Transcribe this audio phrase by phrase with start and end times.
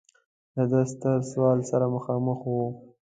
[0.55, 2.53] له دې ستر سوال سره مخامخ و.